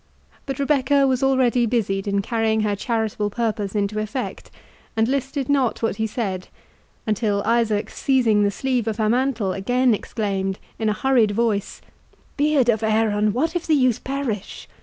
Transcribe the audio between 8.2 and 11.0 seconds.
the sleeve of her mantle, again exclaimed, in a